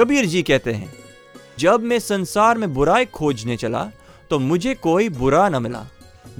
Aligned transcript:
कबीर 0.00 0.26
जी 0.26 0.42
कहते 0.42 0.72
हैं, 0.72 0.92
जब 1.58 1.82
मैं 1.82 1.98
संसार 1.98 2.58
में 2.58 2.72
बुराई 2.74 3.04
खोजने 3.06 3.56
चला 3.56 3.82
तो 4.30 4.38
मुझे 4.38 4.74
कोई 4.76 5.08
बुरा 5.08 5.48
न 5.48 5.62
मिला। 5.62 5.84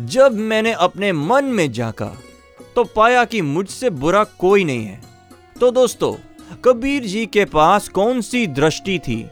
जब 0.07 0.37
मैंने 0.43 0.73
अपने 0.81 1.11
मन 1.13 1.45
में 1.47 1.71
झांका 1.73 2.07
तो 2.77 2.85
पाया 2.87 3.25
कि 3.25 3.41
मुझसे 3.43 3.91
बुरा 3.93 4.23
कोई 4.39 4.65
नहीं 4.65 4.85
है। 4.85 5.01
तो 5.57 5.71
दोस्तों, 5.71 6.13
कबीर 6.65 7.05
जी 7.05 7.25
के 7.27 7.45
पास 7.45 7.89
कौन 7.89 8.21
सी 8.21 8.47
दृष्टि 8.49 8.99
थी, 8.99 9.25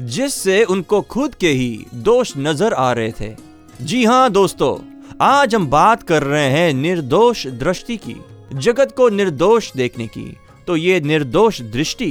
जिससे 0.00 0.62
उनको 0.64 1.00
खुद 1.04 1.34
के 1.34 1.50
ही 1.50 1.84
दोष 1.94 2.32
नज़र 2.38 2.74
आ 2.74 2.92
रहे 2.92 3.12
थे? 3.12 3.34
जी 3.80 4.04
हाँ 4.04 4.30
दोस्तों, 4.30 4.76
आज 5.20 5.54
हम 5.54 5.66
बात 5.66 6.02
कर 6.02 6.22
रहे 6.22 6.48
हैं 6.48 6.72
निर्दोष 6.74 7.46
दृष्टि 7.46 7.96
की, 7.98 8.16
जगत 8.54 8.94
को 8.96 9.08
निर्दोष 9.10 9.70
देखने 9.72 10.06
की। 10.08 10.26
तो 10.66 10.76
ये 10.76 11.00
निर्दोष 11.02 11.60
दृष्टि 11.62 12.10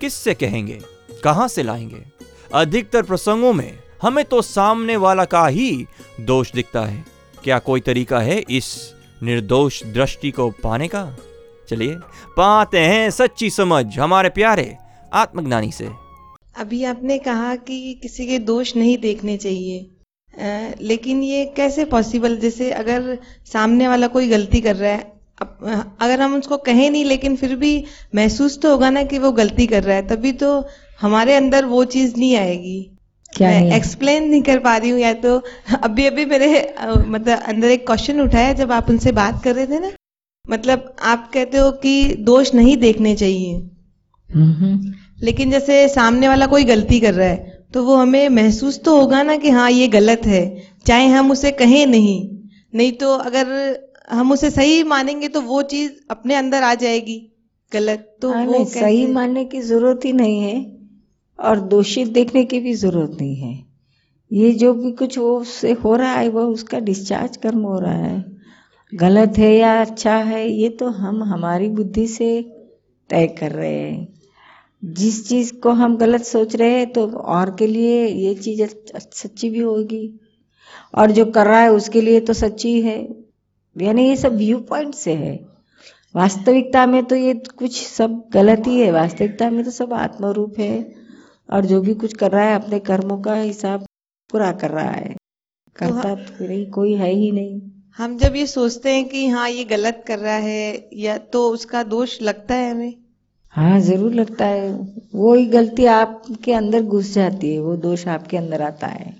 किससे 0.00 0.32
कहेंगे? 0.34 0.80
कहाँ 1.24 1.48
से 1.48 1.62
लाएँगे? 1.62 2.02
अधिकतर 2.54 3.02
प्रसंगों 3.02 3.52
में 3.52 3.72
हमें 4.02 4.24
तो 4.24 4.42
सामने 4.42 4.96
वाला 4.96 5.24
का 5.24 5.46
ही 5.46 5.86
दोष 6.20 6.52
दिखता 6.52 6.84
है। 6.84 7.04
क्या 7.44 7.58
कोई 7.58 7.80
तरीका 7.80 8.20
है 8.20 8.38
इस 8.50 8.94
निर्दोष 9.22 9.82
दृष्टि 9.84 10.30
को 10.30 10.50
पाने 10.50 10.88
का? 10.88 11.16
चलिए 11.68 11.94
पाते 12.36 12.78
हैं 12.78 13.10
सच्ची 13.10 13.50
समझ 13.50 13.98
हमारे 13.98 14.28
प्यारे 14.28 14.76
आत्मज्ञानी 15.12 15.72
से। 15.72 15.88
अभी 16.58 16.84
आपने 16.84 17.18
कहा 17.18 17.54
कि 17.56 17.98
किसी 18.02 18.26
के 18.26 18.38
दोष 18.38 18.76
नहीं 18.76 18.98
देखने 18.98 19.36
चाहिए। 19.36 19.78
अ, 20.38 20.74
लेकिन 20.80 21.22
ये 21.22 21.44
कैसे 21.56 21.84
पॉसिबल 21.84 22.36
जैसे 22.36 22.70
अगर 22.72 23.18
सामने 23.52 23.88
वाला 23.88 24.06
कोई 24.06 24.28
गलती 24.28 24.60
कर 24.60 24.76
रहा 24.76 24.92
है 24.92 25.12
अगर 26.00 26.20
हम 26.20 26.34
उसको 26.34 26.56
कहें 26.56 26.90
नहीं 26.90 27.04
लेकिन 27.04 27.36
फिर 27.36 27.54
भी 27.56 27.84
महसूस 28.14 28.60
तो 28.60 28.70
होगा 28.70 28.90
ना 28.90 29.02
कि 29.02 29.18
वो 29.18 29.32
गलती 29.32 29.66
कर 29.66 29.82
रहा 29.82 29.96
है 29.96 30.06
तभी 30.06 30.32
तो 30.32 30.64
हमारे 31.00 31.34
अंदर 31.34 31.64
वो 31.66 31.84
चीज़ 31.94 32.16
नहीं 32.18 32.36
आएगी। 32.36 32.80
क्या 33.32 33.48
मैं 33.48 33.76
एक्सप्लेन 33.76 34.28
नहीं 34.30 34.42
कर 34.42 34.58
पा 34.58 34.76
रही 34.76 34.90
हूँ 34.90 34.98
या 35.00 35.12
तो 35.20 35.36
अभी 35.82 36.06
अभी 36.06 36.24
मेरे 36.24 36.48
मतलब 36.84 37.38
अंदर 37.38 37.68
एक 37.70 37.86
क्वेश्चन 37.86 38.20
उठाया 38.20 38.52
जब 38.52 38.72
आप 38.72 38.90
उनसे 38.90 39.12
बात 39.12 39.42
कर 39.44 39.54
रहे 39.54 39.66
थे 39.66 39.78
ना। 39.80 39.90
मतलब 40.44 40.94
आप 41.04 41.30
कहते 41.34 41.58
हो 41.58 41.70
कि 41.82 41.94
दोष 42.20 42.52
नहीं 42.54 42.76
देखने 42.76 43.14
चाहिए। 43.16 43.54
हम्म, 44.30 44.92
लेकिन 45.22 45.50
जैसे 45.50 45.86
सामने 45.88 46.28
वाला 46.28 46.46
कोई 46.46 46.64
गलती 46.64 47.00
कर 47.00 47.14
रहा 47.14 47.28
है 47.28 47.50
तो 47.74 47.84
वो 47.84 47.96
हमें 47.96 48.28
महसूस 48.28 48.80
तो 48.84 48.96
होगा 48.96 49.22
ना 49.22 49.36
कि 49.36 49.50
हाँ 49.50 49.70
ये 49.70 49.86
गलत 49.88 50.26
है। 50.26 50.44
चाहे 50.86 51.06
हम 51.08 51.30
उसे 51.30 51.50
कहें 51.52 51.86
नहीं 51.86 52.18
नहीं 52.74 52.92
तो 52.92 53.12
अगर 53.20 53.46
हम 54.10 54.32
उसे 54.32 54.50
सही 54.50 54.82
मानेंगे 54.84 55.28
तो 55.28 55.40
वो 55.40 55.62
चीज़ 55.62 55.90
अपने 56.10 56.34
अंदर 56.34 56.62
आ 56.62 56.74
जाएगी 56.74 57.18
गलत। 57.72 58.16
तो 58.22 58.32
हाँ, 58.32 58.44
वो 58.46 58.64
सही 58.66 59.06
मानने 59.06 59.44
की 59.44 59.60
ज़रूरत 59.62 60.04
ही 60.04 60.12
नहीं 60.12 60.40
है। 60.40 60.54
और 61.42 61.60
दोषी 61.60 62.04
देखने 62.04 62.44
की 62.44 62.60
भी 62.60 62.74
ज़रूरत 62.74 63.16
नहीं 63.20 63.36
है। 63.36 63.64
ये 64.32 64.52
जो 64.52 64.74
भी 64.74 64.92
कुछ 64.92 65.18
वो 65.18 65.38
उससे 65.40 65.72
हो 65.72 65.96
रहा 65.96 66.12
है, 66.12 66.28
वो 66.28 66.42
उसका 66.42 66.78
डिस्चार्ज 66.78 67.36
कर्म 67.36 67.60
हो 67.60 67.78
रहा 67.78 67.92
है। 67.92 68.24
गलत 68.94 69.32
है 69.38 69.56
या 69.56 69.80
अच्छा 69.80 70.16
है, 70.16 70.50
ये 70.50 70.68
तो 70.68 70.86
हम, 70.86 71.22
हमारी 71.22 71.68
बुद्धि 71.68 72.06
से 72.06 72.42
तय 73.10 73.26
कर 73.26 73.52
रहे 73.52 73.90
हैं। 73.90 74.08
जिस 74.84 75.28
चीज़ 75.28 75.54
को 75.54 75.70
हम 75.70 75.96
गलत 75.96 76.22
सोच 76.22 76.56
रहे 76.56 76.70
हैं 76.70 76.92
तो 76.92 77.06
और 77.06 77.56
के 77.58 77.66
लिए 77.66 78.06
ये 78.06 78.34
चीज़ 78.34 78.62
सच्ची 78.96 79.50
भी 79.50 79.58
होगी। 79.58 80.20
और 80.94 81.10
जो 81.10 81.26
कर 81.26 81.46
रहा 81.46 81.60
है, 81.60 81.72
उसके 81.72 82.00
लिए 82.00 82.20
तो 82.20 82.32
सच्ची 82.32 82.82
है। 82.82 83.08
यानी 83.82 84.08
ये 84.08 84.16
सब 84.16 84.36
व्यू 84.36 84.58
पॉइंट 84.58 84.94
से 84.94 85.12
है। 85.12 85.46
वास्तविकता 86.16 86.86
में 86.86 87.04
तो 87.04 87.16
ये 87.16 87.42
कुछ 87.56 87.86
सब 87.86 88.24
गलत 88.32 88.62
ही 88.66 88.80
है। 88.80 88.92
वास्तविकता 88.92 89.50
में 89.50 89.64
तो 89.64 89.70
सब 89.70 89.92
आत्मरूप 89.92 90.54
है। 90.58 91.01
और 91.52 91.66
जो 91.66 91.80
भी 91.80 91.94
कुछ 91.94 92.12
कर 92.14 92.30
रहा 92.30 92.44
है 92.44 92.54
अपने 92.54 92.78
कर्मों 92.78 93.20
का 93.20 93.34
हिसाब 93.34 93.86
पूरा 94.30 94.52
कर 94.52 94.70
रहा 94.70 94.90
है। 94.90 95.16
करता 95.76 96.14
तो 96.14 96.34
फिर 96.34 96.50
ही 96.50 96.66
कोई 96.66 96.94
है 96.94 97.10
ही 97.10 97.32
नहीं। 97.32 97.60
हम 97.98 98.18
जब 98.18 98.36
ये 98.36 98.46
सोचते 98.46 98.90
हैं 98.90 99.08
कि 99.08 99.26
हाँ 99.28 99.50
ये 99.50 99.64
गलत 99.64 100.04
कर 100.06 100.18
रहा 100.18 100.36
है 100.36 100.88
या 100.94 101.18
तो 101.18 101.48
उसका 101.50 101.82
दोष 101.82 102.22
लगता 102.22 102.54
है 102.54 102.70
हमें? 102.70 102.94
हाँ 103.48 103.80
ज़रूर 103.80 104.14
लगता 104.14 104.46
है। 104.46 104.72
वो 105.14 105.34
ही 105.34 105.46
गलती 105.46 105.84
आपके 105.84 106.52
अंदर 106.52 106.82
घुस 106.82 107.12
जाती 107.14 107.54
है 107.54 107.60
वो 107.60 107.76
दोष 107.76 108.08
आपके 108.08 108.36
अंदर 108.36 108.62
आता 108.62 108.86
है। 108.86 109.16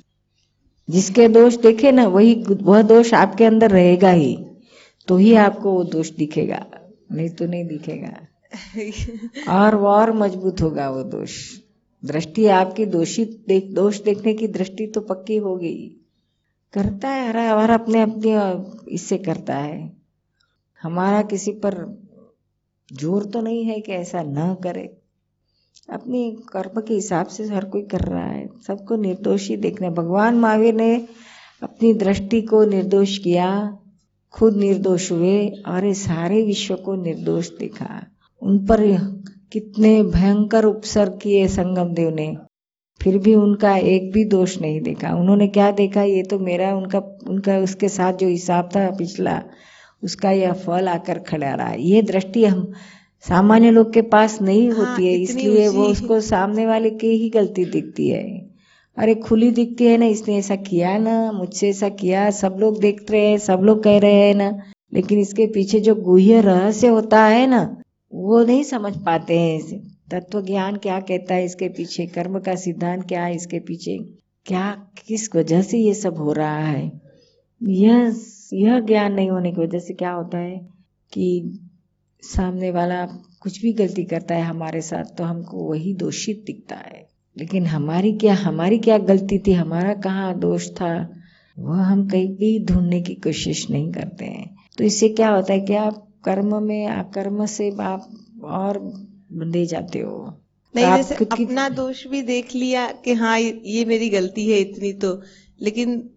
जिसके 0.88 1.28
दोष 1.28 1.56
देखे 1.56 1.93
ना 1.93 2.06
वही 2.06 2.34
वह 2.50 2.82
दोष 2.82 3.14
आपके 3.14 3.44
अंदर 3.44 3.70
रहेगा 3.70 4.10
ही। 4.10 4.37
तो 5.09 5.16
ही 5.16 5.34
आपको 5.34 5.72
वो 5.72 5.84
दोष 5.84 6.10
दिखेगा 6.10 6.66
नहीं 7.12 7.31
तो 7.31 7.47
नहीं 7.47 7.64
दिखेगा। 7.64 8.26
और 9.53 9.76
और 9.76 10.12
मज़बूत 10.12 10.60
होगा 10.62 10.91
वो 10.91 11.03
दोष। 11.03 11.59
दृष्टि 12.04 12.46
आपकी 12.46 12.86
दोषी 12.86 13.24
देख, 13.24 13.72
दोष 13.72 14.02
देखने 14.02 14.34
की 14.34 14.48
दृष्टि 14.48 14.86
तो 14.86 15.00
पक्की 15.00 15.36
होगी। 15.36 15.96
करता 16.72 17.08
है, 17.08 17.28
हर 17.28 17.38
हर 17.38 17.70
अपने 17.70 18.02
अपने 18.02 18.34
इससे 18.92 19.18
करता 19.18 19.56
है। 19.56 19.96
हमारा 20.82 21.22
किसी 21.22 21.52
पर 21.52 21.74
ज़ोर 22.92 23.24
तो 23.24 23.40
नहीं 23.40 23.64
है 23.64 23.80
कि 23.80 23.92
ऐसा 23.92 24.22
न 24.22 24.54
करे। 24.62 24.98
अपने 25.90 26.30
कर्म 26.52 26.80
के 26.80 26.94
हिसाब 26.94 27.26
से 27.26 27.44
हर 27.44 27.64
कोई 27.64 27.82
कर 27.82 28.00
रहा 28.00 28.26
है। 28.26 28.48
सबको 28.66 28.96
निर्दोषी 28.96 29.56
देखना 29.56 29.90
भगवान 29.90 30.34
महावीर 30.34 30.74
ने 30.74 31.06
अपनी 31.62 31.94
दृष्टि 31.94 32.42
को 32.42 32.64
निर्दोष 32.64 33.19
किया, 33.19 33.78
खुद 34.30 34.56
निर्दोष 34.56 35.12
हुए, 35.12 35.48
और 35.48 35.92
सारे 35.92 36.42
विश्व 36.42 36.74
को 36.76 36.94
निर्दोष 36.94 37.50
देखा। 37.58 38.06
उन 38.42 38.66
पर 38.66 38.80
कितने 39.52 40.02
भयंकर 40.02 40.64
उपसर्ग 40.64 41.18
किए 41.22 41.48
संगम 41.48 41.88
देव 41.94 42.14
ने। 42.14 42.36
फिर 43.00 43.18
भी 43.18 43.34
उनका 43.34 43.76
एक 43.76 44.12
भी 44.12 44.24
दोष 44.24 44.60
नहीं 44.60 44.80
देखा। 44.80 45.14
उन्होंने 45.14 45.48
क्या 45.48 45.70
देखा? 45.70 46.02
ये 46.02 46.22
तो 46.22 46.38
मेरा 46.38 46.74
उनका 46.76 46.98
उनका 47.28 47.58
उसके 47.58 47.88
साथ 47.88 48.12
जो 48.12 48.28
हिसाब 48.28 48.68
था 48.76 48.90
पिछला 48.90 49.42
उसका 50.02 50.30
यह 50.30 50.52
फल 50.52 50.88
आकर 50.88 51.18
खड़ा 51.18 51.54
रहा। 51.54 51.72
ये 51.72 52.02
दृष्टि 52.02 52.44
हम 52.44 52.72
सामान्य 53.24 53.70
लोग 53.70 53.92
के 53.92 54.02
पास 54.02 54.40
नहीं 54.42 54.70
हाँ, 54.70 54.76
होती 54.78 55.06
है 55.06 55.12
इसलिए 55.12 55.69
वो 55.69 55.84
उसको 55.84 56.20
सामने 56.20 56.66
वाले 56.66 56.90
की 56.90 57.06
ही 57.06 57.30
गलती 57.30 57.64
दिखती 57.64 58.08
है। 58.08 58.52
अरे 58.96 59.14
खुली 59.14 59.50
दिखती 59.50 59.86
है 59.86 59.96
ना 59.96 60.06
इसने 60.06 60.36
ऐसा 60.36 60.56
किया 60.56 60.98
ना 60.98 61.32
मुझसे 61.32 61.69
ऐसा 61.70 61.88
किया 61.88 62.30
सब 62.30 62.56
लोग 62.60 62.80
देख 62.80 63.10
रहे 63.10 63.26
हैं 63.26 63.38
सब 63.38 63.60
लोग 63.62 63.82
कह 63.82 63.98
रहे 63.98 64.12
हैं 64.12 64.34
ना। 64.34 64.62
लेकिन 64.94 65.19
इसके 65.19 65.46
पीछे 65.46 65.80
जो 65.80 65.94
गुह्य 65.94 66.40
रहस्य 66.40 66.88
होता 66.88 67.24
है 67.24 67.46
ना 67.46 67.81
वो 68.14 68.44
नहीं 68.44 68.62
समझ 68.62 68.96
पाते 68.96 69.38
हैं 69.40 69.58
इसे। 69.58 69.76
तत्व 70.10 70.40
ज्ञान 70.42 70.76
क्या 70.76 71.00
कहता 71.00 71.34
है? 71.34 71.44
इसके 71.44 71.68
पीछे 71.68 72.06
कर्म 72.06 72.38
का 72.40 72.54
सिद्धांत 72.54 73.08
क्या 73.08 73.24
है? 73.24 73.34
इसके 73.34 73.58
पीछे 73.58 73.98
क्या, 74.46 74.70
किस 75.06 75.34
वजह 75.36 75.62
से 75.62 75.78
ये 75.78 75.94
सब 75.94 76.16
हो 76.16 76.32
रहा 76.32 76.58
है? 76.58 77.00
यह 77.62 78.16
यह 78.52 78.80
ज्ञान 78.80 79.12
नहीं 79.12 79.30
होने 79.30 79.52
की 79.52 79.60
वजह 79.60 79.78
से 79.78 79.94
क्या 79.94 80.10
होता 80.10 80.38
है 80.38 80.56
कि 81.12 81.58
सामने 82.22 82.70
वाला 82.70 83.06
कुछ 83.40 83.62
भी 83.62 83.72
गलती 83.72 84.04
करता 84.04 84.34
है 84.34 84.42
हमारे 84.42 84.80
साथ 84.80 85.04
तो 85.04 85.24
हमको 85.24 85.64
वही 85.70 85.94
दोषित 85.94 86.42
दिखता 86.46 86.76
है। 86.76 87.06
लेकिन 87.38 87.66
हमारी 87.66 88.12
क्या 88.12 88.34
हमारी 88.34 88.78
क्या 88.78 88.98
गलती 88.98 89.38
थी? 89.38 89.52
हमारा 89.52 89.94
कहाँ 89.94 90.38
दोष 90.38 90.70
था? 90.70 91.08
वह 91.58 91.82
हम 91.82 92.08
कहीं 92.08 92.37
भी 92.37 92.64
ढूँढने 92.64 93.00
की 93.02 93.14
कोशिश 93.14 93.70
नहीं 93.70 93.92
करते 93.92 94.25
हैं। 94.25 94.56
तो 94.78 94.84
इससे 94.84 95.08
क्या 95.08 95.28
होता 95.28 95.52
है 95.52 95.60
कि 95.60 95.75
आप 95.75 96.12
कर्म 96.24 96.62
में 96.62 96.86
अकर्म 96.86 97.46
से 97.46 97.76
आप 97.80 98.10
और 98.44 98.94
बंधे 99.32 99.66
जाते 99.66 99.98
हो। 99.98 100.38
नहीं 100.76 100.96
जैसे 100.96 101.14
अपना 101.14 101.69
दोष 101.69 102.06
भी 102.06 102.22
देख 102.22 102.54
लिया 102.54 102.86
कि 102.86 103.12
हाँ 103.12 103.40
ये 103.40 103.84
मेरी 103.84 104.08
गलती 104.08 104.50
है 104.50 104.58
इतनी 104.58 104.92
तो 104.92 105.22
लेकिन 105.62 106.10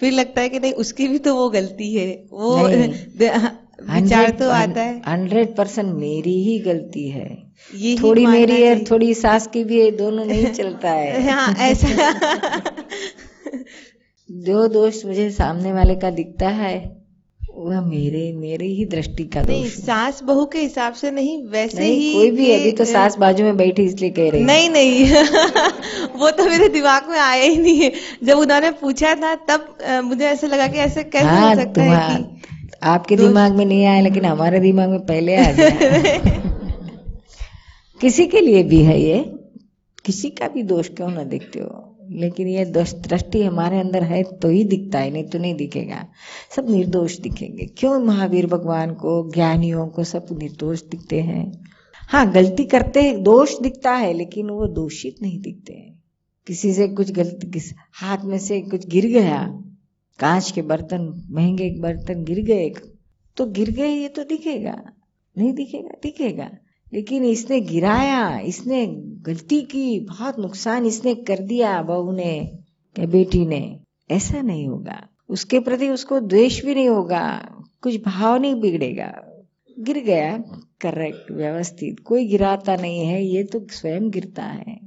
फिर 0.00 0.12
लगता 0.12 0.40
है 0.40 0.48
कि 0.48 0.60
नहीं 0.60 0.72
उसकी 0.72 1.08
भी 1.08 1.18
तो 1.18 1.34
वो 1.34 1.50
गलती 1.50 1.94
है। 1.94 2.24
वो 2.30 2.68
नहीं। 2.68 2.88
विचार 4.02 4.30
तो 4.30 4.50
आता 4.50 4.80
है। 4.80 5.02
हंड्रेड 5.08 5.56
परसेंट 5.56 5.94
मेरी 5.94 6.44
ही 6.44 6.58
गलती 6.58 7.08
है। 7.08 7.52
ये 7.74 7.98
थोड़ी 8.02 8.26
मेरी 8.26 8.52
है 8.52 8.84
थोड़ी 8.84 9.14
सास 9.14 9.46
की 9.46 9.64
भी 9.64 9.84
है 9.84 9.90
दोनों 9.90 10.24
नहीं 10.24 10.46
चलता 10.46 10.90
है। 10.90 11.30
हाँ 11.30 11.54
ऐसा। 11.54 11.88
जो 14.30 14.68
दोष 14.68 15.04
मुझे 15.04 15.30
सामने 15.30 15.72
वाले 15.72 15.94
का 15.94 16.10
दिखता 16.10 16.48
है। 16.48 17.03
वह 17.64 17.80
मेरे 17.80 18.32
मेरे 18.32 18.66
ही 18.66 18.84
दृष्टि 18.84 19.24
का 19.24 19.42
नहीं 19.42 19.68
सास 19.68 20.22
बहू 20.22 20.46
के 20.46 20.58
हिसाब 20.58 20.92
से 20.92 21.10
नहीं 21.10 21.44
वैसे 21.44 21.78
नहीं 21.78 22.00
ही 22.00 22.14
कोई 22.14 22.30
भी 22.30 22.52
अभी 22.52 22.72
तो 22.72 22.84
सास 22.84 23.18
बाजू 23.18 23.44
में 23.44 23.56
बैठी 23.56 23.82
इसलिए 23.82 24.10
कह 24.10 24.30
रही 24.30 24.44
नहीं 24.44 24.70
नहीं। 24.70 25.04
वो 26.18 26.30
तो 26.30 26.44
मेरे 26.44 26.68
दिमाग 26.68 27.10
में 27.10 27.18
आया 27.18 27.42
ही 27.42 27.56
नहीं 27.56 27.80
है। 27.80 27.92
जब 28.24 28.38
उन्होंने 28.38 28.70
पूछा 28.70 29.14
था 29.14 29.34
तब 29.34 29.78
मुझे 30.04 30.24
ऐसे 30.24 30.46
लगा 30.46 30.66
कि 30.66 30.78
ऐसे 30.78 31.04
कैसे 31.04 31.26
हाँ 31.26 31.54
हो 31.54 31.60
सकता 31.60 31.82
है 31.82 32.16
कि 32.16 32.42
आपके 32.82 33.16
दिमाग 33.16 33.52
में 33.52 33.64
नहीं 33.64 33.86
आया 33.86 34.00
लेकिन 34.00 34.24
हमारे 34.24 34.60
दिमाग 34.60 34.88
में 34.88 35.06
पहले 35.06 35.36
आ 35.36 35.52
गया। 35.52 35.70
किसी 38.00 38.26
के 38.26 38.40
लिए 38.40 38.62
भी 38.62 38.82
है 38.82 39.00
ये। 39.00 39.34
किसी 40.04 40.30
का 40.30 40.48
भी 40.48 40.62
दोष 40.62 40.88
क्यों 40.88 41.08
ना 41.08 41.24
देखते 41.24 41.58
हो? 41.58 41.93
लेकिन 42.10 42.48
ये 42.48 42.64
दोष 42.64 42.92
दृष्टि 42.94 43.42
हमारे 43.42 43.78
अंदर 43.80 44.02
है 44.02 44.22
तो 44.22 44.48
ही 44.48 44.64
दिखता 44.64 44.98
है, 44.98 45.10
नहीं 45.10 45.24
तो 45.24 45.38
नहीं 45.38 45.54
दिखेगा। 45.54 46.06
सब 46.56 46.70
निर्दोष 46.70 47.18
दिखेंगे। 47.18 47.66
क्यों 47.78 47.98
महावीर 48.00 48.46
भगवान 48.46 48.94
को, 48.94 49.30
ज्ञानियों 49.30 49.86
को 49.86 50.04
सब 50.04 50.26
निर्दोष 50.32 50.82
दिखते 50.82 51.20
हैं? 51.20 51.52
हाँ 52.08 52.30
गलती 52.32 52.64
करते 52.64 53.02
हैं, 53.02 53.22
दोष 53.22 53.58
दिखता 53.60 53.92
है, 53.92 54.12
लेकिन 54.12 54.50
वो 54.50 54.66
दोषित 54.66 55.22
नहीं 55.22 55.40
दिखते 55.40 55.72
हैं। 55.72 56.02
किसी 56.46 56.72
से 56.74 56.88
कुछ 56.88 57.10
गलती, 57.10 57.50
किस 57.50 57.72
हाथ 57.94 58.24
में 58.24 58.38
से 58.38 58.60
कुछ 58.60 58.86
गिर 58.86 59.06
गया, 59.06 59.38
कांच 60.18 60.50
के 60.50 60.62
बर्तन, 60.62 61.26
महँगे 61.30 61.70
बर्तन 61.80 62.24
गिर 62.24 62.40
गए 62.40 62.70
तो 63.36 63.46
गिर 63.46 63.70
गए, 63.70 63.88
ये 63.88 64.08
तो 64.08 64.24
दिखेगा। 64.24 64.80
नहीं 65.38 65.52
दिखेगा 65.52 65.98
दिखेगा। 66.02 66.50
लेकिन 66.94 67.24
इसने 67.24 67.60
गिराया, 67.60 68.38
इसने 68.38 68.86
गलती 69.22 69.60
की, 69.60 70.00
बहुत 70.00 70.38
नुकसान 70.38 70.86
इसने 70.86 71.14
कर 71.14 71.38
दिया 71.38 71.82
बहू 71.82 72.12
ने 72.12 72.58
या 72.98 73.06
बेटी 73.06 73.46
ने। 73.46 73.78
ऐसा 74.10 74.42
नहीं 74.42 74.68
होगा। 74.68 75.08
उसके 75.28 75.60
प्रति 75.60 75.88
उसको 75.88 76.20
द्वेष 76.20 76.64
भी 76.64 76.74
नहीं 76.74 76.88
होगा, 76.88 77.54
कुछ 77.82 77.96
भाव 78.04 78.40
नहीं 78.40 78.54
बिगड़ेगा। 78.54 79.12
गिर 79.80 79.98
गया 79.98 80.38
करेक्ट 80.80 81.30
व्यवस्थित। 81.30 82.00
कोई 82.00 82.26
गिराता 82.26 82.76
नहीं 82.76 83.00
है, 83.00 83.24
ये 83.24 83.44
तो 83.44 83.66
स्वयं 83.70 84.10
गिरता 84.10 84.42
है। 84.42 84.78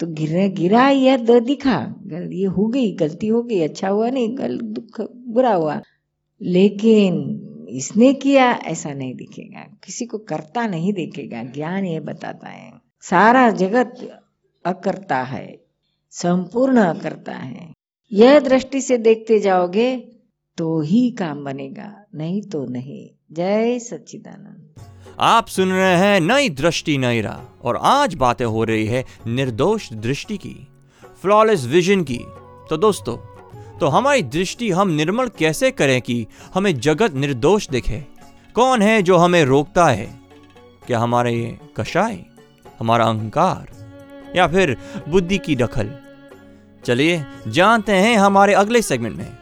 तो 0.00 0.06
गिर 0.06 0.48
गिरा, 0.48 0.90
यह 0.90 1.16
दिखा। 1.40 1.94
ये 2.32 2.46
हो 2.46 2.66
गई, 2.66 2.92
गलती 2.92 3.26
हो 3.26 3.42
गई 3.42 3.60
अच्छा 3.60 3.88
हुआ 3.88 4.10
नहीं, 4.10 4.36
गल, 4.38 4.58
दुख, 4.58 5.00
बुरा 5.26 5.54
हुआ। 5.54 5.80
लेकिन 6.42 7.35
इसने 7.76 8.12
किया, 8.14 8.50
ऐसा 8.52 8.92
नहीं 8.92 9.14
दिखेगा। 9.14 9.60
किसी 9.84 10.04
को 10.06 10.18
करता 10.18 10.66
नहीं 10.66 10.92
देखेगा, 10.92 11.42
ज्ञान 11.42 11.84
ये 11.84 12.00
बताता 12.00 12.48
है। 12.48 12.72
सारा 13.02 13.50
जगत 13.50 14.20
अकर्ता 14.64 15.22
है, 15.22 15.60
संपूर्ण 16.10 16.80
अकर्ता 16.80 17.32
है। 17.32 17.72
यह 18.12 18.38
दृष्टि 18.40 18.80
से 18.80 18.98
देखते 18.98 19.38
जाओगे 19.40 19.96
तो 20.58 20.80
ही 20.80 21.10
काम 21.10 21.44
बनेगा, 21.44 22.04
नहीं 22.14 22.42
तो 22.42 22.64
नहीं। 22.64 23.08
जय 23.32 23.78
सच्चिदानंद। 23.78 24.82
आप 25.20 25.46
सुन 25.46 25.68
रहे 25.68 25.96
हैं 25.96 26.20
नई 26.20 26.48
दृष्टि, 26.48 26.98
नई 26.98 27.20
राह, 27.20 27.66
और 27.66 27.76
आज 27.76 28.14
बातें 28.14 28.44
हो 28.44 28.64
रही 28.64 28.86
है 28.86 29.04
निर्दोष 29.26 29.92
दृष्टि 29.92 30.36
की 30.36 30.56
फ्लॉलेस 31.22 31.64
विजन 31.64 32.02
की। 32.02 32.18
तो 32.70 32.76
दोस्तों 32.76 33.35
तो 33.80 33.88
हमारी 33.88 34.22
दृष्टि 34.22 34.70
हम 34.70 34.88
निर्मल 34.88 35.28
कैसे 35.28 35.70
करें 35.70 36.02
कि 36.02 36.26
हमें 36.54 36.80
जगत 36.80 37.14
निर्दोष 37.14 37.68
दिखे? 37.68 38.06
कौन 38.54 38.82
है 38.82 39.02
जो 39.02 39.16
हमें 39.16 39.44
रोकता 39.44 39.86
है? 39.86 40.20
क्या 40.86 40.98
हमारे 40.98 41.58
कषाय? 41.76 42.24
हमारा 42.78 43.04
अहंकार? 43.04 43.76
या 44.36 44.46
फिर 44.46 44.76
बुद्धि 45.08 45.38
की 45.38 45.56
दखल? 45.56 45.98
चलिए 46.84 47.26
जानते 47.48 47.92
हैं 47.92 48.16
हमारे 48.16 48.54
अगले 48.54 48.82
सेगमेंट 48.82 49.16
में। 49.16 49.32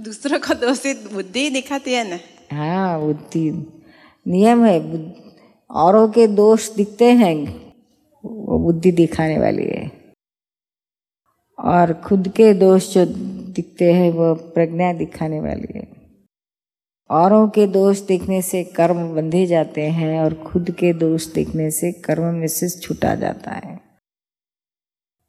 दूसरों 0.00 0.38
को 0.38 0.54
दोषित 0.54 1.12
बुद्धि 1.12 1.50
दिखाती 1.50 1.92
है 1.92 2.10
ना। 2.10 2.18
हाँ 2.56 3.00
बुद्धि। 3.00 3.66
नियम 4.28 4.64
है 4.64 4.80
बुद्ध- 4.80 5.18
औरों 5.70 6.08
के 6.08 6.26
दोष 6.26 6.70
दिखते 6.70 7.04
हैं 7.04 7.66
वो 8.24 8.58
बुद्धि 8.58 8.92
दिखाने 8.92 9.38
वाली 9.38 9.64
है। 9.64 10.14
और 11.58 11.92
खुद 11.92 12.28
के 12.28 12.52
दोष 12.52 12.94
जो 12.94 13.06
दिखते 13.56 13.92
हैं 13.92 14.12
वह 14.12 14.34
प्रज्ञा 14.34 14.92
दिखाने 14.92 15.40
वाली 15.40 15.78
है। 15.78 15.96
औरों 17.10 17.48
के 17.48 17.66
दोष 17.66 18.00
देखने 18.00 18.42
से 18.42 18.64
कर्म 18.64 19.14
बंधे 19.14 19.46
जाते 19.46 19.82
हैं 19.82 20.20
और 20.20 20.34
खुद 20.34 20.70
के 20.70 20.92
दोष 20.92 21.26
देखने 21.34 21.70
से 21.70 21.92
कर्म 21.92 22.34
में 22.34 22.46
से 22.46 22.80
छुटा 22.80 23.14
जाता 23.14 23.50
है। 23.50 23.80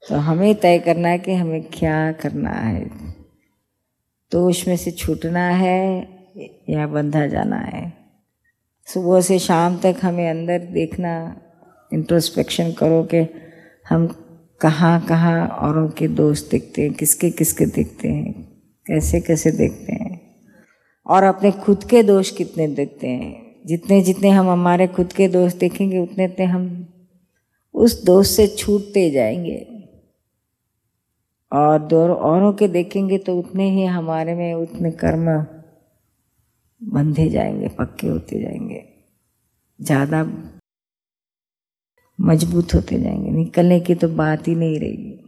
तो 0.09 0.15
हमें 0.15 0.55
तय 0.55 0.79
करना 0.79 1.09
है 1.09 1.19
कि 1.19 1.33
हमें 1.33 1.63
क्या 1.63 2.11
करना 2.11 2.49
है। 2.49 2.85
दोष 4.31 4.67
में 4.67 4.77
से 4.77 4.91
छूटना 4.91 5.49
है 5.49 6.07
या 6.69 6.87
बंधा 6.87 7.27
जाना 7.27 7.57
है। 7.57 7.93
सुबह 8.87 9.21
से 9.21 9.39
शाम 9.39 9.77
तक 9.77 9.95
हमें 10.03 10.29
अंदर 10.29 10.59
देखना 10.59 11.41
इंट्रोस्पेक्शन 11.93 12.71
करो 12.71 13.03
कि 13.03 13.27
हम 13.89 14.07
कहाँ 14.61 15.05
कहाँ 15.05 15.47
औरों 15.47 15.89
के 15.89 16.07
दोस्त 16.07 16.51
देखते 16.51 16.81
हैं, 16.81 16.93
किसके 16.93 17.31
किसके 17.31 17.65
देखते 17.65 18.07
हैं, 18.07 18.33
कैसे 18.87 19.21
कैसे 19.21 19.51
देखते 19.51 19.93
हैं? 19.93 20.21
और 21.05 21.23
अपने 21.23 21.51
खुद 21.51 21.83
के 21.83 22.03
दोष 22.03 22.31
कितने 22.31 22.67
देखते 22.67 23.07
हैं? 23.07 23.61
जितने 23.65 24.01
जितने 24.01 24.29
हम 24.29 24.49
हमारे 24.49 24.87
खुद 24.87 25.13
के 25.13 25.27
दोष 25.27 25.53
देखेंगे, 25.53 25.99
उतने 25.99 26.27
उतने 26.27 26.45
हम 26.45 26.87
उस 27.73 28.05
दोष 28.05 28.27
से 28.27 28.47
छूटते 28.47 29.11
जाएँगे। 29.11 29.67
और 31.51 31.79
दो 31.79 32.13
औरों 32.13 32.53
के 32.53 32.67
देखेंगे 32.67 33.17
तो 33.17 33.39
उतने 33.39 33.69
ही 33.71 33.85
हमारे 33.85 34.35
में 34.35 34.53
उतने 34.53 34.91
कर्म 34.91 35.45
बंधे 36.81 37.29
जाएँगे, 37.29 37.67
पक्के 37.67 38.07
होते 38.07 38.41
जाएँगे। 38.41 38.83
ज़्यादा 39.81 40.23
मज़बूत 42.21 42.73
होते 42.75 43.01
जाएँगे, 43.01 43.31
निकलने 43.31 43.79
की 43.79 43.95
तो 43.95 44.07
बात 44.07 44.47
ही 44.47 44.55
नहीं 44.55 44.79
रहेगी। 44.79 45.23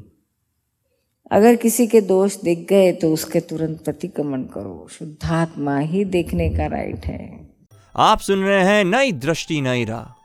अगर 1.31 1.55
किसी 1.55 1.87
के 1.87 2.01
दोष 2.01 2.35
दिख 2.35 2.67
गए 2.69 2.91
तो 2.91 3.13
उसके 3.13 3.39
तुरंत 3.39 3.83
प्रतिक्रमण 3.83 4.43
करो। 4.43 4.87
शुद्धात्मा 4.91 5.79
ही 5.79 6.05
देखने 6.05 6.49
का 6.49 6.65
राइट 6.65 7.05
है। 7.05 7.49
आप 7.95 8.19
सुन 8.19 8.39
रहे 8.39 8.63
हैं 8.63 8.83
नई 8.83 9.11
दृष्टि, 9.11 9.61
नई 9.61 9.85
राह। 9.85 10.15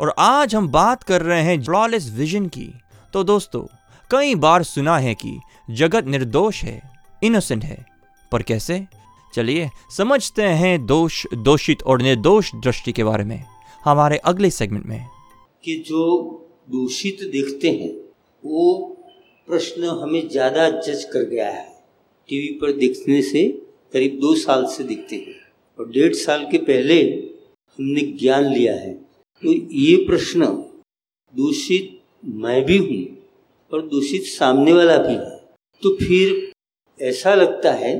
और 0.00 0.14
आज 0.18 0.54
हम 0.54 0.68
बात 0.68 1.02
कर 1.02 1.22
रहे 1.22 1.42
हैं 1.42 1.62
फ्लॉलेस 1.62 2.14
विजन 2.16 2.46
की। 2.46 2.74
तो 3.12 3.24
दोस्तों, 3.24 3.74
कई 4.10 4.34
बार 4.34 4.62
सुना 4.62 4.98
है 4.98 5.14
कि 5.14 5.40
जगत 5.70 6.04
निर्दोष 6.06 6.64
है, 6.64 6.82
इनोसेंट 7.22 7.64
है। 7.64 7.86
पर 8.32 8.42
कैसे? 8.42 8.86
चलिए, 9.34 9.70
समझते 9.96 10.42
हैं 10.42 10.86
दोष, 10.86 11.26
दोषित 11.34 11.82
और 11.82 12.02
निर्दोष 12.02 12.54
दृष्टि 12.54 12.92
के 12.92 13.04
बारे 13.04 13.24
में। 13.24 13.44
हमारे 13.84 14.16
अगले 14.16 14.50
सेगमेंट 14.50 14.86
में। 14.86 15.06
कि 15.64 15.74
जो 15.86 16.04
दूषित 16.70 17.22
देखते 17.32 17.70
हैं, 17.70 17.92
वो 18.44 18.96
प्रश्न 19.48 19.84
हमें 20.00 20.28
ज़्यादा 20.28 20.68
जज 20.80 21.04
कर 21.12 21.24
गया 21.26 21.48
है। 21.48 21.68
टीवी 22.28 22.48
पर 22.60 22.72
देखने 22.74 23.20
से 23.22 23.46
करीब 23.92 24.18
दो 24.20 24.34
साल 24.36 24.64
से 24.66 24.84
दिखते 24.84 25.16
हैं 25.16 25.34
और 25.78 25.90
डेढ़ 25.90 26.14
साल 26.14 26.44
के 26.50 26.58
पहले 26.60 27.00
हमने 27.02 28.00
ज्ञान 28.18 28.44
लिया 28.46 28.74
है। 28.74 28.92
तो 28.92 29.52
ये 29.52 29.96
प्रश्न, 30.06 30.46
दूषित 31.34 31.98
मैं 32.40 32.64
भी 32.64 32.76
हूँ 32.78 33.04
और 33.70 33.86
दूषित 33.88 34.22
सामने 34.28 34.72
वाला 34.72 34.96
भी 34.98 35.14
है 35.14 35.38
तो 35.82 35.94
फिर 35.96 36.52
ऐसा 37.00 37.34
लगता 37.34 37.72
है, 37.74 37.94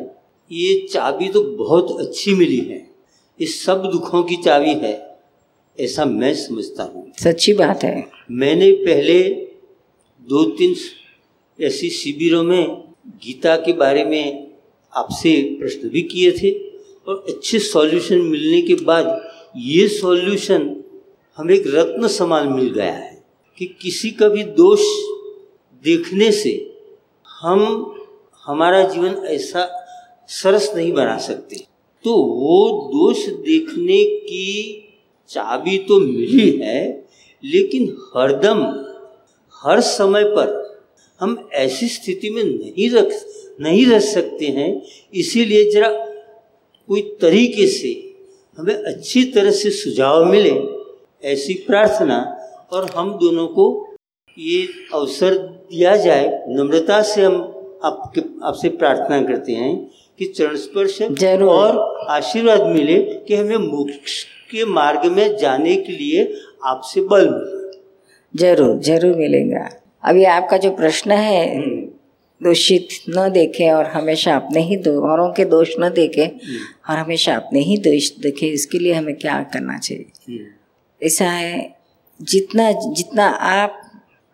ये 0.51 0.87
चाबी 0.87 1.29
तो 1.29 1.43
बहुत 1.57 2.01
अच्छी 2.01 2.35
मिली 2.35 2.59
है, 2.61 2.79
ये 3.41 3.47
सब 3.47 3.91
दुखों 3.93 4.23
की 4.23 4.37
चाबी 4.45 4.75
है। 4.81 4.95
ऐसा 5.79 6.05
मैं 6.05 6.35
समझता 6.35 6.83
हूँ। 6.83 7.13
सच्ची 7.19 7.53
बात 7.53 7.85
है। 7.85 8.11
मैंने 8.31 8.73
पहले 8.73 9.23
दो 10.29 10.45
तीन 10.45 10.75
ऐसी 11.65 11.91
शिविरों 11.91 12.43
में 12.43 12.95
गीता 13.07 13.57
के 13.57 13.73
बारे 13.73 14.05
में 14.05 14.51
आपसे 14.97 15.57
प्रश्न 15.61 15.89
भी 15.89 16.03
किए 16.03 16.33
थे 16.33 16.51
और 17.09 17.25
अच्छे 17.29 17.59
सॉल्यूशन 17.59 18.19
मिलने 18.19 18.63
के 18.63 18.75
बाद 18.75 19.31
ये 19.57 19.89
सॉल्यूशन 19.89 20.85
हमें 21.37 21.55
एक 21.55 21.65
रत्न 21.67 22.09
समान 22.09 22.49
मिल 22.49 22.71
गया 22.71 22.93
है 22.93 23.25
कि 23.59 23.67
किसी 23.83 24.11
का 24.11 24.29
भी 24.29 24.43
दोष 24.43 24.81
देखने 25.85 26.33
से 26.33 26.75
हम 27.41 27.61
हमारा 28.47 28.83
जीवन 28.89 29.15
ऐसा 29.27 29.87
सरस 30.29 30.73
नहीं 30.77 30.93
बना 30.93 31.19
सकते। 31.19 31.57
तो 32.05 32.11
वो 32.15 32.89
दोष 32.89 33.27
देखने 33.27 34.05
की 34.05 34.87
चाबी 35.31 35.79
तो 35.79 36.01
मिली 36.01 36.51
है 36.51 37.09
लेकिन 37.45 37.97
हरदम 38.17 38.63
हर 39.55 39.81
समय 39.81 40.25
पर 40.25 40.59
हम 41.21 41.49
ऐसी 41.53 41.89
स्थिति 41.89 42.31
में 42.31 42.45
नहीं 42.45 42.91
रख 42.91 43.13
नहीं 43.61 43.87
रह 43.87 43.99
सकते 43.99 44.47
हैं। 44.47 44.83
इसीलिए 45.15 45.71
जरा 45.71 45.89
कोई 46.89 47.03
तरीके 47.21 47.67
से 47.67 47.93
हमें 48.59 48.75
अच्छी 48.75 49.25
तरह 49.25 49.51
से 49.51 49.71
सुझाव 49.71 50.25
मिले 50.25 50.53
ऐसी 51.25 51.55
प्रार्थना 51.55 52.19
और 52.73 52.91
हम 52.91 53.19
दोनों 53.19 53.47
को 53.47 53.67
ये 54.39 54.69
अवसर 54.95 55.39
दिया 55.39 55.97
जाए। 55.97 56.45
नम्रता 56.49 57.03
से 57.03 57.23
हम 57.23 57.35
आपके 57.85 58.23
आपसे 58.43 58.69
प्रार्थना 58.69 59.23
करते 59.23 59.53
हैं 59.53 59.91
कि 60.19 60.27
चरण 60.27 60.57
स्पर्श 60.57 61.03
और 61.03 62.07
आशीर्वाद 62.09 62.67
मिले 62.67 62.99
कि 63.29 63.35
हमें 63.35 63.57
मोक्ष 63.57 64.25
के 64.51 64.65
मार्ग 64.65 65.11
में 65.13 65.37
जाने 65.37 65.77
के 65.77 65.93
लिए 65.93 66.23
आपसे 66.67 67.01
बल 67.11 67.29
मिले। 67.29 67.59
ज़रूर 68.35 68.79
ज़रूर 68.83 69.17
मिलेगा। 69.17 69.69
अभी 70.05 70.25
आपका 70.25 70.57
जो 70.57 70.71
प्रश्न 70.77 71.13
है 71.13 71.57
हम्म, 71.57 71.81
दूषित 72.41 72.89
न 73.11 73.29
देखे 73.33 73.71
और 73.71 73.87
हमेशा 73.87 74.37
अपने 74.37 74.61
ही 74.63 74.77
दो 74.85 75.01
औरों 75.09 75.29
के 75.33 75.45
दोष 75.45 75.75
न 75.81 75.89
देखे 75.95 76.27
और 76.27 76.97
हमेशा 76.97 77.35
अपने 77.37 77.61
ही 77.61 77.77
दोष 77.79 78.11
देखे 78.21 78.47
इसके 78.53 78.79
लिए 78.79 78.93
हमें 78.93 79.15
क्या 79.17 79.43
करना 79.53 79.79
चाहिए? 79.79 80.07
हम्म, 80.29 80.47
ऐसा 81.01 81.31
है 81.31 81.77
जितना 82.21 82.71
जितना 82.73 83.27
आप 83.29 83.81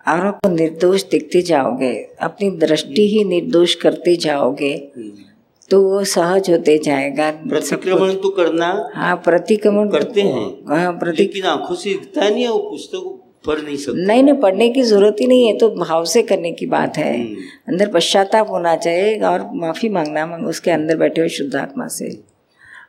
औरों 0.06 0.32
को 0.32 0.48
निर्दोष 0.48 1.02
देखते 1.10 1.42
जाओगे 1.42 1.92
अपनी 2.22 2.50
दृष्टि 2.58 3.06
ही 3.08 3.24
निर्दोष 3.24 3.74
करते 3.74 4.16
जाओगे 4.16 4.72
हम्म। 4.96 5.25
तो 5.70 5.80
वो 5.82 6.02
सहज 6.04 6.50
होते 6.50 6.76
जाएगा। 6.78 7.30
प्रतिक्रमण 7.48 8.12
तो 8.14 8.28
करना 8.30 8.66
हाँ 8.94 9.16
प्रतिक्रमण 9.16 9.88
करते 9.90 10.20
हैं। 10.20 10.46
हाँ 10.68 10.92
प्रति 10.92 11.42
आँखों 11.46 11.74
से 11.74 11.90
दिखता 11.90 12.28
नहीं 12.28 12.42
है 12.42 12.50
वो 12.50 12.58
पुस्तक 12.58 13.22
पढ़ 13.46 13.60
नहीं 13.60 13.76
सकते। 13.76 14.06
नहीं 14.06 14.22
नहीं 14.22 14.34
पढ़ने 14.34 14.68
की 14.68 14.82
ज़रूरत 14.82 15.16
ही 15.20 15.26
नहीं 15.26 15.46
है 15.46 15.56
तो 15.58 15.68
भाव 15.70 16.04
से 16.04 16.22
करने 16.22 16.52
की 16.52 16.66
बात 16.66 16.96
है। 16.96 17.12
हम्म। 17.14 17.34
अंदर 17.68 17.88
पश्चाताप 17.88 18.50
होना 18.50 18.76
चाहिए 18.76 19.18
और 19.20 19.48
माफ़ी 19.54 19.88
मांगना 19.88 20.26
मांग 20.26 20.46
उसके 20.46 20.70
अंदर 20.70 20.96
बैठे 20.96 21.20
हुए 21.20 21.28
शुद्धात्मा 21.28 21.86
से। 21.88 22.10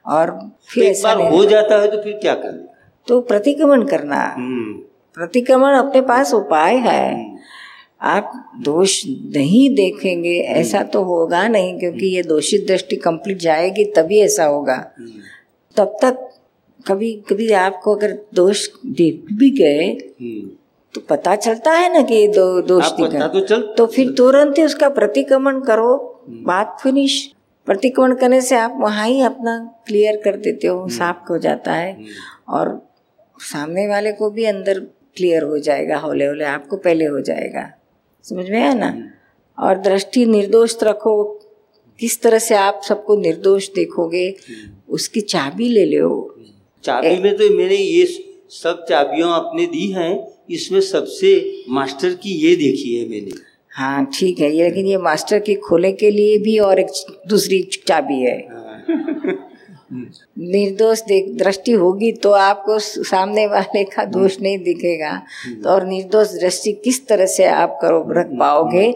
और 0.07 0.29
तो 0.29 0.49
फिर 0.69 0.83
एक 0.83 0.89
ऐसा 0.91 1.15
बार 1.15 1.31
हो 1.31 1.43
जाता 1.45 1.81
है 1.81 1.91
तो 1.91 2.01
फिर 2.03 2.13
क्या 2.13 2.33
करना? 2.33 2.73
तो 3.07 3.19
प्रतिक्रमण 3.21 3.83
करना। 3.83 4.21
हम्म, 4.37 4.73
प्रतिक्रमण 5.17 5.75
अपने 5.75 6.01
पास 6.01 6.33
उपाय 6.33 6.75
है। 6.77 7.37
आप 8.01 8.31
दोष 8.63 9.01
नहीं 9.35 9.69
देखेंगे 9.75 10.37
ऐसा 10.39 10.81
तो 10.83 11.03
होगा 11.03 11.47
नहीं 11.47 11.77
क्योंकि 11.79 12.05
ये 12.07 12.23
दोषित 12.23 12.67
दृष्टि 12.67 12.95
कंप्लीट 12.95 13.37
जाएगी 13.37 13.83
तभी 13.95 14.19
ऐसा 14.19 14.45
होगा। 14.45 14.75
हम्म, 14.99 15.21
तब 15.77 15.97
तक 16.01 16.29
कभी 16.87 17.11
कभी 17.29 17.51
आपको 17.51 17.95
अगर 17.95 18.11
दोष 18.33 18.67
देख 18.85 19.25
भी 19.33 19.49
गए 19.49 19.87
हम्म। 20.21 20.49
तो 20.93 21.01
पता 21.01 21.35
चलता 21.35 21.71
है 21.71 21.93
ना 21.93 22.01
कि 22.01 22.27
दो 22.27 22.61
दोष 22.61 22.83
आप 22.83 22.99
दिखा 23.01 23.27
तो 23.27 23.39
चल 23.39 23.61
तो 23.77 23.85
फिर 23.85 24.11
तुरंत 24.11 24.57
ही 24.57 24.63
उसका 24.63 24.89
प्रतिक्रमण 24.89 25.59
करो 25.61 25.95
बात 26.29 26.77
फिनिश 26.83 27.33
प्रतिक्रमण 27.67 28.15
करने 28.15 28.41
से 28.41 28.55
आप 28.55 28.77
वहाँ 28.79 29.07
ही 29.07 29.21
अपना 29.21 29.57
क्लियर 29.87 30.21
कर 30.23 30.35
देते 30.35 30.67
हो 30.67 30.87
साफ़ 30.89 31.29
हो 31.29 31.37
जाता 31.37 31.73
है। 31.73 31.97
और 32.49 32.69
सामने 33.43 33.87
वाले 33.87 34.11
को 34.11 34.29
भी 34.29 34.45
अंदर 34.45 34.79
क्लियर 35.17 35.43
हो 35.43 35.57
जाएगा 35.59 35.97
हौले 35.97 36.25
हौले 36.25 36.43
आपको 36.45 36.77
पहले 36.77 37.05
हो 37.05 37.19
जाएगा। 37.21 37.71
समझ 38.27 38.49
में 38.49 38.59
आया 38.61 38.73
ना? 38.73 38.93
और 39.57 39.77
दृष्टि 39.81 40.25
निर्दोष 40.25 40.75
रखो। 40.83 41.23
किस 41.99 42.21
तरह 42.21 42.39
से 42.39 42.55
आप 42.55 42.81
सबको 42.83 43.15
निर्दोष 43.17 43.69
देखोगे 43.75 44.33
उसकी 44.89 45.21
चाबी 45.21 45.67
ले 45.69 45.85
लो। 45.85 46.09
चाबी 46.83 47.15
में 47.23 47.37
तो 47.37 47.49
मैंने 47.57 47.75
ये 47.75 48.05
सब 48.51 48.85
चाबियाँ 48.89 49.29
आपने 49.35 49.65
दी 49.65 49.87
हैं 49.91 50.13
इसमें 50.49 50.79
सबसे 50.81 51.29
मास्टर 51.69 52.13
की 52.13 52.33
ये 52.45 52.55
देखी 52.55 52.93
है 52.95 53.07
मैंने। 53.09 53.31
हाँ 53.71 54.05
ठीक 54.13 54.39
है 54.39 54.51
ये 54.55 54.63
लेकिन 54.63 54.85
ये 54.87 54.97
मास्टर 54.97 55.39
की 55.39 55.55
खोले 55.55 55.91
के 55.93 56.11
लिए 56.11 56.37
भी 56.37 56.57
और 56.59 56.79
एक 56.79 56.87
दूसरी 57.29 57.61
चाबी 57.87 58.19
है। 58.21 58.37
निर्दोष 59.91 61.01
दृष्टि 61.09 61.71
होगी 61.73 62.11
तो 62.13 62.31
आपको 62.31 62.77
सामने 62.79 63.45
वाले 63.47 63.83
का 63.85 64.05
दोष 64.07 64.39
नहीं 64.41 64.57
दिखेगा। 64.59 65.11
तो 65.63 65.69
और 65.69 65.85
निर्दोष 65.85 66.33
दृष्टि 66.33 66.71
किस 66.83 67.05
तरह 67.07 67.25
से 67.27 67.45
आप 67.45 67.77
करो 67.81 68.05
रख 68.09 68.31
पाओगे? 68.39 68.91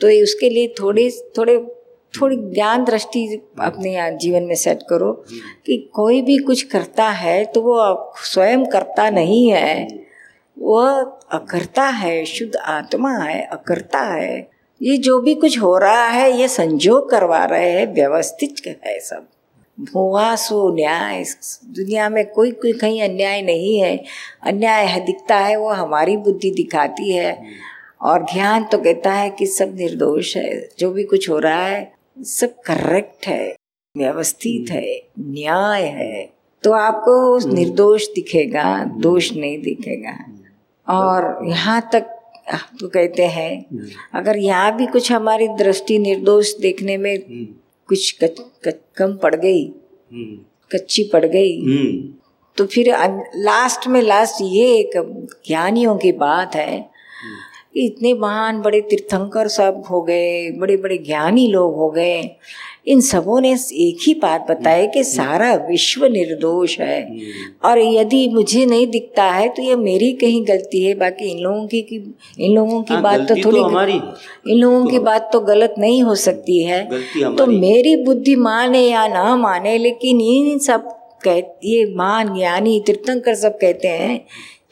तो 0.00 0.08
उसके 0.22 0.50
लिए 0.50 0.74
थोड़े 0.80 1.10
थोड़े 1.38 1.58
थोड़ी 2.14 2.36
ज्ञान 2.36 2.84
दृष्टि 2.84 3.26
अपने 3.60 4.18
जीवन 4.18 4.42
में 4.42 4.54
सेट 4.54 4.82
करो 4.90 5.12
कि 5.66 5.76
कोई 5.94 6.20
भी 6.22 6.36
कुछ 6.38 6.62
करता 6.62 7.08
है 7.10 7.44
तो 7.44 7.62
वो 7.62 8.12
स्वयं 8.24 8.64
करता 8.66 9.08
नहीं 9.10 9.48
है। 9.50 10.06
वह 10.56 11.00
अकर्ता 11.32 11.86
है 11.86 12.24
शुद्ध 12.24 12.54
आत्मा 12.56 13.12
है 13.16 13.42
अकर्ता 13.42 14.00
है। 14.04 14.38
ये 14.80 14.96
जो 14.98 15.18
भी 15.20 15.34
कुछ 15.34 15.58
हो 15.58 15.76
रहा 15.78 16.06
है 16.06 16.30
ये 16.32 16.48
संजोग 16.48 17.10
करवा 17.10 17.44
रहे 17.44 17.70
हैं 17.70 17.86
व्यवस्थित 17.94 18.54
है 18.86 18.98
सब। 19.00 19.26
भुआ 19.78 20.34
सो 20.36 20.74
न्याय। 20.74 21.24
दुनिया 21.66 22.08
में 22.08 22.24
कोई 22.26 22.50
कोई 22.52 22.72
कहीं 22.72 23.00
अन्याय 23.02 23.42
नहीं 23.42 23.78
है। 23.80 23.96
अन्याय 24.42 24.84
है 24.86 25.04
दिखता 25.06 25.36
है 25.38 25.56
वो 25.56 25.68
हमारी 25.70 26.16
बुद्धि 26.16 26.50
दिखाती 26.50 27.12
है। 27.12 27.36
और 28.02 28.22
ध्यान 28.22 28.64
तो 28.64 28.78
कहता 28.78 29.12
है 29.12 29.30
कि 29.30 29.46
सब 29.46 29.74
निर्दोष 29.76 30.36
है 30.36 30.68
जो 30.78 30.90
भी 30.90 31.04
कुछ 31.04 31.28
हो 31.30 31.38
रहा 31.38 31.66
है 31.66 31.92
सब 32.18 32.54
करेक्ट 32.66 33.26
है 33.26 33.54
व्यवस्थित 33.94 34.70
है 34.70 35.00
न्याय 35.20 35.84
है। 35.84 36.28
तो 36.64 36.72
आपको 36.72 37.54
निर्दोष 37.54 38.06
दिखेगा 38.14 38.84
दोष 38.98 39.32
नहीं 39.32 39.58
दिखेगा। 39.62 40.16
और 40.86 41.38
यहाँ 41.48 41.80
तक 41.92 42.14
तो 42.80 42.88
कहते 42.88 43.26
हैं 43.26 43.50
अगर 44.14 44.36
यहाँ 44.38 44.76
भी 44.76 44.86
कुछ 44.86 45.10
हमारी 45.12 45.48
दृष्टि 45.48 45.98
निर्दोष 45.98 46.52
देखने 46.60 46.96
में 46.96 47.16
कुछ 47.88 48.10
कच, 48.24 48.40
कच, 48.64 48.76
कम 48.96 49.16
पड़ 49.16 49.34
गई 49.34 49.64
कच्ची 50.72 51.02
पड़ 51.12 51.24
गई। 51.26 51.52
तो 52.56 52.66
फिर 52.66 52.86
लास्ट 53.36 53.86
में 53.86 54.00
लास्ट 54.02 54.42
ये 54.42 54.66
एक 54.76 54.90
ज्ञानियों 55.46 55.96
की 55.96 56.12
बात 56.12 56.54
है 56.56 56.90
इतने 57.74 58.12
महान 58.14 58.60
बड़े 58.62 58.80
तीर्थंकर 58.80 59.48
सब 59.48 59.82
हो 59.90 60.00
गए 60.02 60.50
बड़े 60.50 60.76
बड़े 60.76 60.98
ज्ञानी 60.98 61.46
लोग 61.46 61.74
हो 61.76 61.90
गए। 61.90 62.30
इन 62.86 63.00
सबों 63.00 63.40
ने 63.40 63.52
एक 63.52 63.98
ही 64.02 64.14
बात 64.14 64.46
बताई 64.50 64.86
कि 64.86 65.02
सारा 65.04 65.54
विश्व 65.68 66.06
निर्दोष 66.06 66.78
है। 66.80 67.00
और 67.64 67.78
यदि 67.78 68.28
मुझे 68.28 68.64
नहीं 68.66 68.86
दिखता 68.86 69.24
है 69.24 69.48
तो 69.48 69.62
ये 69.62 69.76
मेरी 69.76 70.12
कहीं 70.12 70.42
गलती 70.48 70.84
है। 70.84 70.94
बाकी 70.94 71.30
इन 71.30 71.38
लोगों 71.38 71.66
की, 71.66 71.82
की 71.82 71.96
इन 72.38 72.54
लोगों 72.54 72.82
की 72.82 72.94
आ, 72.94 73.00
बात 73.00 73.28
तो 73.28 73.34
थोड़ी 73.34 73.60
तो 73.60 73.64
हमारी 73.64 73.92
इन 73.92 74.58
लोगों 74.58 74.84
तो, 74.84 74.90
की 74.90 74.98
बात 74.98 75.30
तो 75.32 75.40
गलत 75.40 75.74
नहीं 75.78 76.02
हो 76.02 76.14
सकती 76.14 76.62
है। 76.62 76.84
तो 77.36 77.46
मेरी 77.46 77.96
बुद्धि 77.96 78.36
माने 78.36 78.88
या 78.88 79.06
ना 79.08 79.36
माने 79.36 79.78
लेकिन 79.78 80.20
इन 80.20 80.58
सब 80.58 80.94
कह 81.24 81.42
ये 81.64 81.94
मान 81.96 82.34
ज्ञानी 82.34 82.80
तीर्थंकर 82.86 83.34
सब 83.34 83.58
कहते 83.58 83.88
हैं 83.88 84.20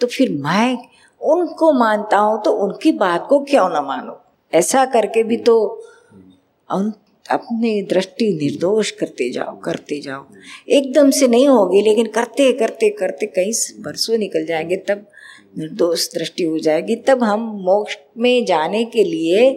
तो 0.00 0.06
फिर 0.06 0.30
मैं 0.30 0.76
उनको 1.20 1.72
मानता 1.72 2.18
हूँ 2.18 2.40
तो 2.42 2.50
उनकी 2.64 2.92
बात 2.94 3.26
को 3.28 3.38
क्यों 3.44 3.68
ना 3.70 3.80
मानो? 3.82 4.20
ऐसा 4.52 4.84
करके 4.84 5.22
भी 5.22 5.36
तो 5.36 5.56
अपने 7.26 7.70
दृष्टि 7.82 8.26
निर्दोष 8.32 8.90
करते 8.90 9.30
जाओ 9.30 9.56
करते 9.60 10.00
जाओ। 10.00 10.24
एकदम 10.68 11.10
से 11.10 11.28
नहीं 11.28 11.48
होगी 11.48 11.82
लेकिन 11.82 12.06
करते 12.06 12.52
करते 12.52 12.90
करते 12.90 13.26
कई 13.26 13.52
बरसों 13.84 14.18
निकल 14.18 14.46
जाएँगे 14.46 14.76
तब 14.88 15.06
निर्दोष 15.58 16.06
दृष्टि 16.08 16.44
हो 16.44 16.58
जाएगी 16.58 16.96
तब 17.06 17.22
हम 17.24 17.40
मोक्ष 17.64 17.96
में 18.18 18.44
जाने 18.44 18.84
के 18.84 19.04
लिए 19.04 19.50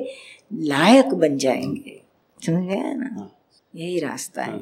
लायक 0.54 1.14
बन 1.14 1.38
जाएँगे। 1.38 2.00
समझ 2.40 2.64
गया 2.64 2.94
ना? 2.94 3.30
यही 3.74 4.00
रास्ता 4.00 4.44
है। 4.44 4.60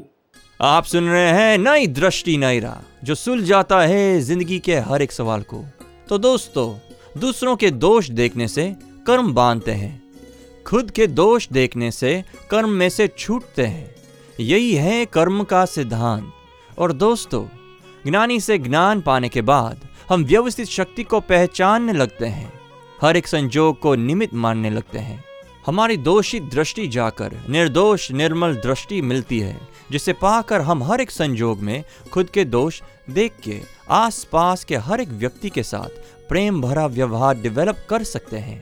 आप 0.61 0.83
सुन 0.83 1.09
रहे 1.09 1.29
हैं 1.31 1.57
नई 1.57 1.87
दृष्टि 1.87 2.37
नई 2.37 2.59
राह 2.59 3.05
जो 3.05 3.15
सुल 3.15 3.43
जाता 3.43 3.79
है 3.81 4.19
ज़िंदगी 4.21 4.59
के 4.59 4.75
हर 4.81 5.01
एक 5.01 5.11
सवाल 5.11 5.41
को। 5.43 5.63
तो 6.09 6.17
दोस्तों 6.17 6.67
दूसरों 7.17 7.55
के 7.55 7.71
दोष 7.71 8.09
देखने 8.09 8.47
से 8.47 8.75
कर्म 9.07 9.33
बांधते 9.33 9.71
हैं। 9.71 10.03
खुद 10.67 10.91
के 10.91 11.07
दोष 11.07 11.47
देखने 11.51 11.91
से 11.91 12.23
कर्म 12.51 12.69
में 12.69 12.89
से 12.89 13.07
छूटते 13.07 13.65
हैं। 13.65 13.95
यही 14.39 14.75
है 14.75 15.05
कर्म 15.05 15.43
का 15.43 15.65
सिद्धांत। 15.65 16.33
और 16.79 16.93
दोस्तों, 16.93 17.45
ज्ञानी 18.07 18.39
से 18.39 18.57
ज्ञान 18.57 19.01
पाने 19.01 19.29
के 19.29 19.41
बाद 19.41 19.79
हम 20.09 20.23
व्यवस्थित 20.23 20.67
शक्ति 20.67 21.03
को 21.03 21.19
पहचानने 21.19 21.93
लगते 21.93 22.25
हैं। 22.25 22.53
हर 23.01 23.17
एक 23.17 23.27
संजोग 23.27 23.79
को 23.79 23.95
निमित 23.95 24.33
मानने 24.33 24.69
लगते 24.69 24.99
हैं। 24.99 25.23
हमारी 25.67 25.97
दोषी 25.97 26.39
दृष्टि 26.39 26.87
जाकर, 26.87 27.33
निर्दोष 27.49 28.11
निर्मल 28.11 28.55
दृष्टि 28.55 29.01
मिलती 29.01 29.39
है, 29.39 29.57
जिसे 29.91 30.13
पाकर 30.13 30.61
हम 30.61 30.83
हर 30.83 31.01
एक 31.01 31.11
संजोग 31.11 31.59
में 31.59 31.83
खुद 32.13 32.29
के 32.29 32.45
दोष 32.45 32.81
देख 33.09 33.33
के, 33.43 33.59
आसपास 33.89 34.63
के 34.63 34.75
हर 34.75 35.01
एक 35.01 35.09
व्यक्ति 35.09 35.49
के 35.49 35.63
साथ 35.63 35.99
प्रेम 36.29 36.61
भरा 36.61 36.85
व्यवहार 36.87 37.35
डेवलप 37.35 37.85
कर 37.89 38.03
सकते 38.03 38.37
हैं, 38.37 38.61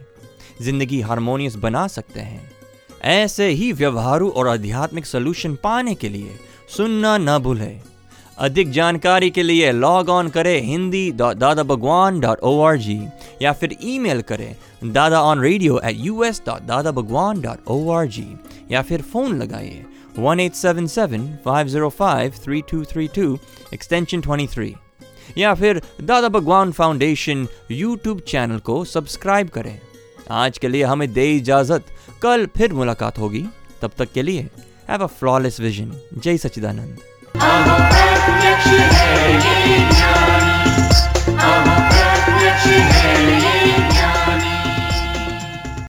ज़िंदगी 0.62 1.02
हारमोनियस 1.02 1.56
बना 1.56 1.88
सकते 1.88 2.20
हैं। 2.20 2.52
ऐसे 3.04 3.48
ही 3.50 3.72
व्यवहारू 3.74 4.30
और 4.30 4.48
आध्यात्मिक 4.48 5.06
सोल्यूशन 5.06 5.56
पाने 5.56 5.96
के 5.96 6.10
लिए 6.10 6.40
सुनना 6.78 7.18
न 7.18 7.38
भूलें। 7.40 7.82
अधिक 8.38 8.72
जानकारी 8.72 9.30
के 9.30 9.44
लिए 9.44 9.72
लॉग 9.72 10.10
ऑन 10.10 10.30
करें 10.30 10.62
हिंदी 10.62 11.12
दादा 11.12 11.64
Bhagwan 11.64 12.20
dot 12.20 12.40
O 12.40 12.62
R 12.62 12.78
G 12.78 13.00
या 13.42 13.54
फिर 13.54 13.76
ईमेल 13.82 14.22
करें 14.22 14.56
Dada 14.94 15.22
on 15.22 15.42
radio 15.42 15.80
at 15.80 15.96
U 15.98 16.24
S 16.24 16.42
dot 16.46 16.62
Dada 16.62 16.92
Bhagwan 16.92 17.42
dot 17.42 17.68
O 17.68 17.90
R 17.92 18.08
G 18.08 18.28
या 18.72 18.82
फिर 18.82 19.02
फ़ोन 19.02 19.38
लगाइए 19.42 19.86
one 20.20 20.40
eight 20.40 20.54
seven 20.54 20.88
seven 20.88 21.28
five 21.46 21.68
zero 21.68 21.90
five 21.90 22.34
three 22.44 22.62
two 22.62 22.84
three 22.84 23.08
two 23.08 23.38
extension 23.74 24.22
twenty 24.22 24.48
three 24.48 24.76
या 25.38 25.54
फिर 25.54 25.82
Dada 26.02 26.28
Bhagwan 26.30 26.72
foundation 26.72 27.48
YouTube 27.72 28.20
channel 28.20 28.60
को 28.60 28.84
subscribe 28.86 29.50
करें। 29.50 29.80
आज 30.32 30.58
के 30.58 30.68
लिए 30.68 30.84
हमें 30.84 31.12
दे 31.14 31.32
इजाज़त। 31.32 31.86
कल 32.22 32.46
फिर 32.58 32.74
मुलाकात 32.74 33.20
होगी। 33.20 33.46
तब 33.82 33.92
तक 33.98 34.12
के 34.12 34.22
लिए 34.22 34.48
हैव 34.90 35.04
अ 35.04 35.08
फ्लॉलेस 35.20 35.60
विजन 35.60 35.92
जय 36.18 36.38
Sachidanand 36.38 36.98
She 38.26 38.78
hated 38.78 39.44
me. 39.68 39.86
I'm 41.38 41.68
a 41.68 41.78
bad. 41.90 42.95